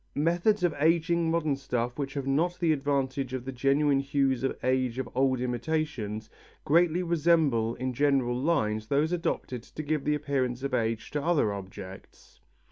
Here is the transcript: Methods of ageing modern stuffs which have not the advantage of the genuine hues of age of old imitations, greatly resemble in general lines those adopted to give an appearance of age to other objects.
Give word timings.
Methods 0.15 0.63
of 0.63 0.73
ageing 0.79 1.29
modern 1.29 1.55
stuffs 1.55 1.95
which 1.95 2.15
have 2.15 2.25
not 2.25 2.59
the 2.59 2.71
advantage 2.73 3.35
of 3.35 3.45
the 3.45 3.51
genuine 3.51 3.99
hues 3.99 4.41
of 4.41 4.57
age 4.63 4.97
of 4.97 5.07
old 5.13 5.39
imitations, 5.39 6.27
greatly 6.65 7.03
resemble 7.03 7.75
in 7.75 7.93
general 7.93 8.35
lines 8.35 8.87
those 8.87 9.11
adopted 9.11 9.61
to 9.61 9.83
give 9.83 10.07
an 10.07 10.13
appearance 10.15 10.63
of 10.63 10.73
age 10.73 11.11
to 11.11 11.21
other 11.21 11.53
objects. 11.53 12.39